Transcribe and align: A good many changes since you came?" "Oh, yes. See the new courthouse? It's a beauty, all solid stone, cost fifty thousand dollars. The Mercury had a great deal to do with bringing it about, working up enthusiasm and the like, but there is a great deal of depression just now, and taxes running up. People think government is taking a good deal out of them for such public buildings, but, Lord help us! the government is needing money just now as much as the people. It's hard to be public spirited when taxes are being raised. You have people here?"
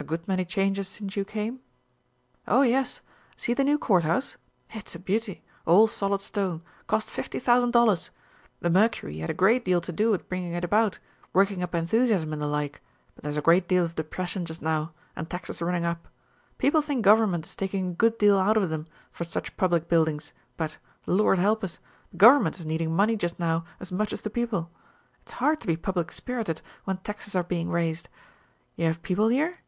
A 0.00 0.04
good 0.08 0.26
many 0.28 0.46
changes 0.46 0.88
since 0.88 1.16
you 1.16 1.24
came?" 1.26 1.60
"Oh, 2.46 2.62
yes. 2.62 3.02
See 3.36 3.52
the 3.52 3.64
new 3.64 3.76
courthouse? 3.76 4.38
It's 4.70 4.94
a 4.94 4.98
beauty, 4.98 5.42
all 5.66 5.86
solid 5.86 6.22
stone, 6.22 6.62
cost 6.86 7.10
fifty 7.10 7.38
thousand 7.38 7.72
dollars. 7.72 8.10
The 8.60 8.70
Mercury 8.70 9.18
had 9.18 9.28
a 9.28 9.34
great 9.34 9.66
deal 9.66 9.82
to 9.82 9.92
do 9.92 10.10
with 10.10 10.26
bringing 10.28 10.54
it 10.54 10.64
about, 10.64 10.98
working 11.34 11.62
up 11.62 11.74
enthusiasm 11.74 12.32
and 12.32 12.40
the 12.40 12.46
like, 12.46 12.80
but 13.14 13.22
there 13.24 13.28
is 13.30 13.36
a 13.36 13.42
great 13.42 13.68
deal 13.68 13.84
of 13.84 13.96
depression 13.96 14.46
just 14.46 14.62
now, 14.62 14.94
and 15.14 15.28
taxes 15.28 15.60
running 15.60 15.84
up. 15.84 16.08
People 16.56 16.80
think 16.80 17.04
government 17.04 17.44
is 17.44 17.56
taking 17.56 17.88
a 17.90 17.94
good 17.94 18.16
deal 18.16 18.38
out 18.38 18.56
of 18.56 18.70
them 18.70 18.86
for 19.10 19.24
such 19.24 19.58
public 19.58 19.88
buildings, 19.88 20.32
but, 20.56 20.78
Lord 21.04 21.38
help 21.38 21.62
us! 21.62 21.80
the 22.12 22.16
government 22.16 22.58
is 22.58 22.64
needing 22.64 22.96
money 22.96 23.16
just 23.16 23.38
now 23.38 23.66
as 23.78 23.92
much 23.92 24.14
as 24.14 24.22
the 24.22 24.30
people. 24.30 24.70
It's 25.20 25.32
hard 25.32 25.60
to 25.60 25.66
be 25.66 25.76
public 25.76 26.12
spirited 26.12 26.62
when 26.84 26.96
taxes 26.98 27.36
are 27.36 27.42
being 27.44 27.68
raised. 27.68 28.08
You 28.74 28.86
have 28.86 29.02
people 29.02 29.28
here?" 29.28 29.58